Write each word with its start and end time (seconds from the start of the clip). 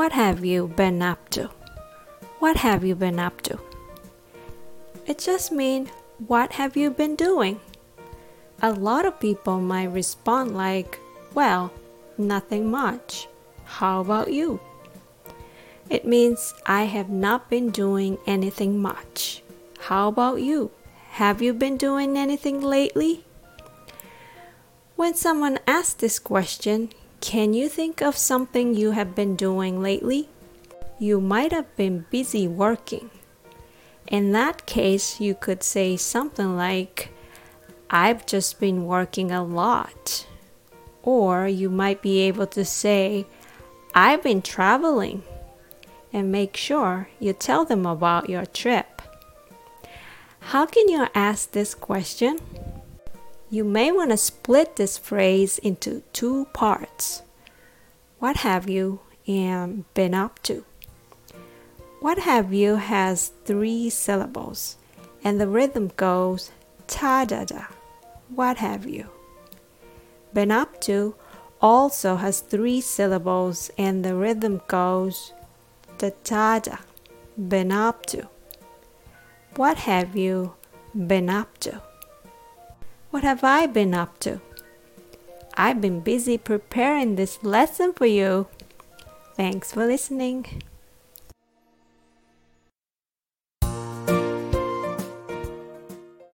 What 0.00 0.12
have 0.12 0.46
you 0.46 0.66
been 0.66 1.02
up 1.02 1.28
to? 1.36 1.50
What 2.38 2.56
have 2.56 2.84
you 2.84 2.94
been 2.94 3.18
up 3.18 3.42
to? 3.42 3.58
It 5.06 5.18
just 5.18 5.52
means, 5.52 5.90
what 6.26 6.52
have 6.52 6.74
you 6.74 6.88
been 6.88 7.16
doing? 7.16 7.60
A 8.62 8.72
lot 8.72 9.04
of 9.04 9.20
people 9.20 9.60
might 9.60 9.92
respond 9.92 10.56
like, 10.56 10.98
well, 11.34 11.70
nothing 12.16 12.70
much. 12.70 13.28
How 13.64 14.00
about 14.00 14.32
you? 14.32 14.58
It 15.90 16.06
means 16.06 16.54
I 16.64 16.84
have 16.84 17.10
not 17.10 17.50
been 17.50 17.68
doing 17.68 18.16
anything 18.26 18.80
much. 18.80 19.42
How 19.80 20.08
about 20.08 20.40
you? 20.40 20.70
Have 21.20 21.42
you 21.42 21.52
been 21.52 21.76
doing 21.76 22.16
anything 22.16 22.62
lately? 22.62 23.26
When 24.96 25.12
someone 25.12 25.58
asks 25.66 25.92
this 25.92 26.18
question, 26.18 26.88
can 27.20 27.52
you 27.52 27.68
think 27.68 28.00
of 28.00 28.16
something 28.16 28.74
you 28.74 28.92
have 28.92 29.14
been 29.14 29.36
doing 29.36 29.82
lately? 29.82 30.28
You 30.98 31.20
might 31.20 31.52
have 31.52 31.76
been 31.76 32.06
busy 32.10 32.48
working. 32.48 33.10
In 34.06 34.32
that 34.32 34.66
case, 34.66 35.20
you 35.20 35.34
could 35.34 35.62
say 35.62 35.96
something 35.96 36.56
like, 36.56 37.12
I've 37.90 38.24
just 38.24 38.58
been 38.58 38.86
working 38.86 39.30
a 39.30 39.44
lot. 39.44 40.26
Or 41.02 41.46
you 41.46 41.68
might 41.68 42.02
be 42.02 42.20
able 42.20 42.46
to 42.48 42.64
say, 42.64 43.26
I've 43.94 44.22
been 44.22 44.42
traveling. 44.42 45.22
And 46.12 46.32
make 46.32 46.56
sure 46.56 47.08
you 47.18 47.32
tell 47.32 47.64
them 47.64 47.86
about 47.86 48.28
your 48.28 48.46
trip. 48.46 49.02
How 50.40 50.66
can 50.66 50.88
you 50.88 51.06
ask 51.14 51.52
this 51.52 51.74
question? 51.74 52.38
You 53.52 53.64
may 53.64 53.90
want 53.90 54.12
to 54.12 54.16
split 54.16 54.76
this 54.76 54.96
phrase 54.96 55.58
into 55.58 56.04
two 56.12 56.44
parts. 56.52 57.22
What 58.20 58.36
have 58.38 58.70
you 58.70 59.00
and 59.26 59.92
been 59.92 60.14
up 60.14 60.40
to? 60.44 60.64
What 61.98 62.20
have 62.20 62.52
you 62.52 62.76
has 62.76 63.32
three 63.44 63.90
syllables 63.90 64.76
and 65.24 65.40
the 65.40 65.48
rhythm 65.48 65.90
goes 65.96 66.52
ta 66.86 67.24
da 67.24 67.44
da. 67.44 67.64
What 68.32 68.58
have 68.58 68.86
you? 68.86 69.10
Been 70.32 70.52
up 70.52 70.80
to 70.82 71.16
also 71.60 72.16
has 72.16 72.38
three 72.38 72.80
syllables 72.80 73.68
and 73.76 74.04
the 74.04 74.14
rhythm 74.14 74.62
goes 74.68 75.32
da 75.98 76.10
da 76.22 76.60
da. 76.60 76.76
Been 77.36 77.72
up 77.72 78.06
to. 78.06 78.28
What 79.56 79.78
have 79.78 80.14
you 80.14 80.54
been 80.94 81.28
up 81.28 81.58
to? 81.58 81.82
What 83.10 83.24
have 83.24 83.42
I 83.42 83.66
been 83.66 83.92
up 83.92 84.20
to? 84.20 84.40
I've 85.56 85.80
been 85.80 86.00
busy 86.00 86.38
preparing 86.38 87.16
this 87.16 87.42
lesson 87.42 87.92
for 87.92 88.06
you. 88.06 88.46
Thanks 89.34 89.72
for 89.72 89.84
listening. 89.84 90.62